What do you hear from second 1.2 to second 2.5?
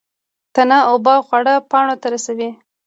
خواړه پاڼو ته رسوي